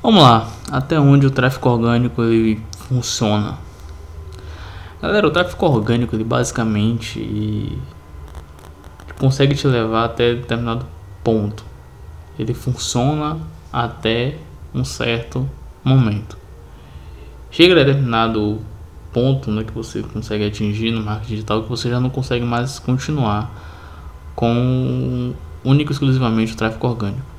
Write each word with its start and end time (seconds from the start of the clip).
Vamos 0.00 0.22
lá, 0.22 0.48
até 0.70 0.98
onde 0.98 1.26
o 1.26 1.30
tráfego 1.30 1.70
orgânico 1.70 2.22
ele 2.22 2.62
funciona? 2.86 3.58
Galera, 5.02 5.26
o 5.26 5.30
tráfego 5.30 5.66
orgânico 5.66 6.14
ele 6.14 6.22
basicamente 6.22 7.76
consegue 9.18 9.56
te 9.56 9.66
levar 9.66 10.04
até 10.04 10.34
determinado 10.34 10.86
ponto. 11.24 11.64
Ele 12.38 12.54
funciona 12.54 13.38
até 13.72 14.36
um 14.72 14.84
certo 14.84 15.50
momento. 15.82 16.38
Chega 17.50 17.74
a 17.74 17.84
determinado 17.84 18.60
ponto 19.12 19.50
né, 19.50 19.64
que 19.64 19.72
você 19.72 20.00
consegue 20.02 20.46
atingir 20.46 20.92
no 20.92 21.02
marketing 21.02 21.30
digital 21.30 21.64
que 21.64 21.68
você 21.68 21.90
já 21.90 21.98
não 21.98 22.08
consegue 22.08 22.44
mais 22.44 22.78
continuar 22.78 23.50
com 24.36 25.34
único 25.64 25.90
e 25.90 25.92
exclusivamente 25.92 26.52
o 26.52 26.56
tráfego 26.56 26.86
orgânico. 26.86 27.37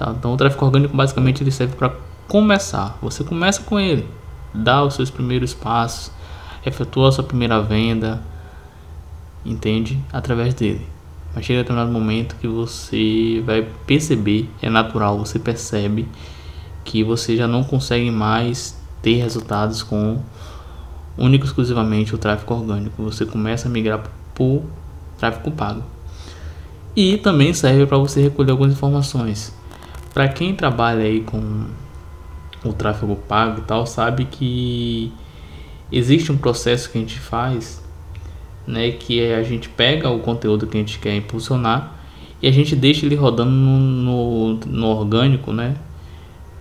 Tá? 0.00 0.14
Então 0.18 0.32
o 0.32 0.36
tráfego 0.38 0.64
orgânico 0.64 0.96
basicamente 0.96 1.42
ele 1.42 1.50
serve 1.50 1.76
para 1.76 1.92
começar. 2.26 2.96
Você 3.02 3.22
começa 3.22 3.62
com 3.62 3.78
ele, 3.78 4.08
dá 4.54 4.82
os 4.82 4.94
seus 4.94 5.10
primeiros 5.10 5.52
passos, 5.52 6.10
efetua 6.64 7.10
a 7.10 7.12
sua 7.12 7.22
primeira 7.22 7.60
venda, 7.60 8.22
entende? 9.44 10.02
Através 10.10 10.54
dele. 10.54 10.86
Mas 11.34 11.44
chega 11.44 11.60
a 11.60 11.62
determinado 11.62 11.92
momento 11.92 12.34
que 12.36 12.48
você 12.48 13.42
vai 13.44 13.68
perceber, 13.86 14.48
é 14.62 14.70
natural, 14.70 15.18
você 15.18 15.38
percebe 15.38 16.08
que 16.82 17.04
você 17.04 17.36
já 17.36 17.46
não 17.46 17.62
consegue 17.62 18.10
mais 18.10 18.80
ter 19.02 19.16
resultados 19.16 19.82
com 19.82 20.18
único 21.18 21.44
exclusivamente 21.44 22.14
o 22.14 22.18
tráfego 22.18 22.54
orgânico. 22.54 23.02
Você 23.02 23.26
começa 23.26 23.68
a 23.68 23.70
migrar 23.70 24.02
o 24.38 24.62
tráfego 25.18 25.50
pago. 25.50 25.82
E 26.96 27.18
também 27.18 27.52
serve 27.52 27.84
para 27.84 27.98
você 27.98 28.22
recolher 28.22 28.52
algumas 28.52 28.72
informações. 28.72 29.60
Para 30.12 30.28
quem 30.28 30.54
trabalha 30.54 31.04
aí 31.04 31.20
com 31.20 31.66
o 32.64 32.72
tráfego 32.72 33.16
pago 33.16 33.60
e 33.60 33.62
tal, 33.62 33.86
sabe 33.86 34.24
que 34.24 35.12
existe 35.90 36.30
um 36.32 36.36
processo 36.36 36.90
que 36.90 36.98
a 36.98 37.00
gente 37.00 37.18
faz, 37.18 37.82
né, 38.66 38.90
que 38.90 39.20
é 39.20 39.36
a 39.36 39.42
gente 39.42 39.68
pega 39.68 40.10
o 40.10 40.18
conteúdo 40.20 40.66
que 40.66 40.76
a 40.76 40.80
gente 40.80 40.98
quer 40.98 41.16
impulsionar 41.16 41.96
e 42.42 42.48
a 42.48 42.50
gente 42.50 42.74
deixa 42.74 43.06
ele 43.06 43.14
rodando 43.14 43.50
no, 43.50 43.78
no, 43.78 44.54
no 44.66 44.86
orgânico, 44.86 45.52
né, 45.52 45.76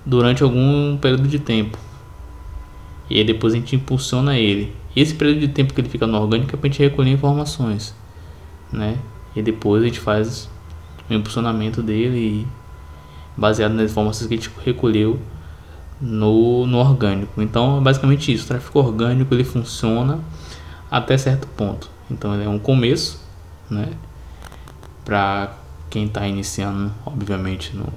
durante 0.06 0.44
algum 0.44 0.98
período 0.98 1.28
de 1.28 1.40
tempo. 1.40 1.78
E 3.10 3.18
aí 3.18 3.24
depois 3.24 3.54
a 3.54 3.58
gente 3.58 3.76
impulsiona 3.76 4.38
ele. 4.38 4.74
Esse 4.96 5.16
período 5.16 5.40
de 5.40 5.48
tempo 5.48 5.74
que 5.74 5.82
ele 5.82 5.90
fica 5.90 6.06
no 6.06 6.20
orgânico 6.20 6.54
é 6.54 6.58
para 6.58 6.68
a 6.68 6.72
gente 6.72 6.84
recolher 6.84 7.12
informações, 7.12 7.96
né? 8.72 8.98
E 9.36 9.42
depois 9.42 9.82
a 9.82 9.86
gente 9.86 10.00
faz 10.00 10.50
o 11.10 11.14
impulsionamento 11.14 11.82
dele 11.82 12.46
baseado 13.40 13.74
nas 13.74 13.92
informações 13.92 14.28
que 14.28 14.34
a 14.34 14.38
gente 14.38 14.52
recolheu 14.64 15.20
no, 16.00 16.66
no 16.68 16.78
orgânico. 16.78 17.42
Então 17.42 17.78
é 17.78 17.82
basicamente 17.82 18.34
isso. 18.34 18.46
O 18.46 18.48
tráfego 18.48 18.80
orgânico 18.80 19.34
ele 19.34 19.44
funciona 19.44 20.20
até 20.92 21.18
certo 21.18 21.48
ponto. 21.48 21.90
Então 22.12 22.34
ele 22.34 22.44
é 22.44 22.50
um 22.50 22.60
começo, 22.60 23.24
né? 23.70 23.90
Para 25.06 25.54
quem 25.90 26.06
está 26.06 26.28
iniciando, 26.28 26.92
obviamente, 27.06 27.76
no 27.76 27.88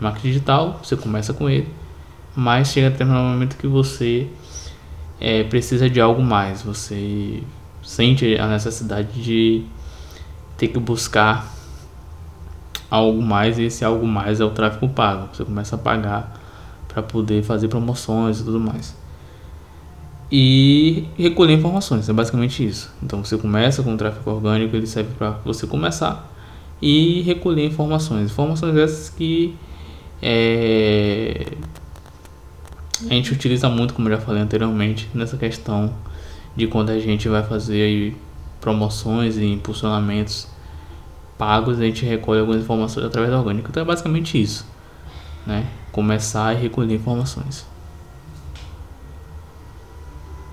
marketing 0.00 0.28
digital, 0.28 0.80
você 0.82 0.96
começa 0.96 1.32
com 1.32 1.48
ele, 1.48 1.68
mas 2.34 2.68
chega 2.68 2.88
até 2.88 3.04
um 3.04 3.08
momento 3.08 3.56
que 3.56 3.66
você 3.66 4.28
é, 5.20 5.44
precisa 5.44 5.88
de 5.88 6.00
algo 6.00 6.22
mais. 6.22 6.62
Você 6.62 7.42
sente 7.82 8.36
a 8.38 8.46
necessidade 8.46 9.22
de 9.22 9.64
ter 10.56 10.68
que 10.68 10.78
buscar 10.78 11.57
algo 12.90 13.20
mais 13.22 13.58
e 13.58 13.64
esse 13.64 13.84
algo 13.84 14.06
mais 14.06 14.40
é 14.40 14.44
o 14.44 14.50
tráfego 14.50 14.88
pago. 14.88 15.28
Você 15.32 15.44
começa 15.44 15.76
a 15.76 15.78
pagar 15.78 16.40
para 16.86 17.02
poder 17.02 17.42
fazer 17.42 17.68
promoções 17.68 18.40
e 18.40 18.44
tudo 18.44 18.58
mais. 18.58 18.96
E 20.30 21.04
recolher 21.16 21.54
informações, 21.54 22.08
é 22.08 22.12
basicamente 22.12 22.66
isso. 22.66 22.92
Então 23.02 23.24
você 23.24 23.36
começa 23.38 23.82
com 23.82 23.94
o 23.94 23.96
tráfego 23.96 24.30
orgânico, 24.30 24.76
ele 24.76 24.86
serve 24.86 25.10
para 25.16 25.30
você 25.44 25.66
começar 25.66 26.30
e 26.82 27.22
recolher 27.22 27.64
informações. 27.64 28.30
Informações 28.30 28.76
essas 28.76 29.08
que 29.08 29.54
é, 30.20 31.46
a 33.08 33.14
gente 33.14 33.32
utiliza 33.32 33.68
muito, 33.68 33.94
como 33.94 34.10
já 34.10 34.18
falei 34.18 34.42
anteriormente, 34.42 35.08
nessa 35.14 35.36
questão 35.36 35.94
de 36.56 36.66
quando 36.66 36.90
a 36.90 36.98
gente 36.98 37.28
vai 37.28 37.42
fazer 37.42 38.14
promoções 38.60 39.36
e 39.36 39.44
impulsionamentos 39.46 40.48
pagos, 41.38 41.78
a 41.78 41.84
gente 41.84 42.04
recolhe 42.04 42.40
algumas 42.40 42.60
informações 42.60 43.06
através 43.06 43.32
da 43.32 43.38
orgânica. 43.38 43.68
Então 43.70 43.82
é 43.82 43.86
basicamente 43.86 44.40
isso, 44.40 44.66
né? 45.46 45.66
Começar 45.92 46.52
e 46.54 46.56
recolher 46.60 46.96
informações. 46.96 47.64